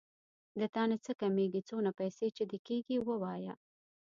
د 0.59 0.61
تانه 0.75 0.97
څه 1.05 1.11
کمېږي 1.21 1.61
څونه 1.69 1.89
پيسې 1.99 2.27
چې 2.35 2.43
دې 2.49 2.59
کېږي 2.67 2.97
ووايه. 3.07 3.53